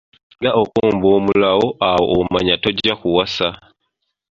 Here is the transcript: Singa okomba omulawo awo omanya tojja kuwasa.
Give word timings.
Singa 0.29 0.51
okomba 0.61 1.05
omulawo 1.17 1.65
awo 1.89 2.03
omanya 2.19 2.55
tojja 2.63 2.93
kuwasa. 3.01 3.47